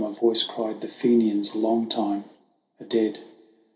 A 0.03 0.09
voice 0.09 0.41
cried, 0.41 0.81
"The 0.81 0.87
Fenians 0.87 1.53
a 1.53 1.59
long 1.59 1.87
time 1.87 2.23
are 2.79 2.85
dead." 2.87 3.19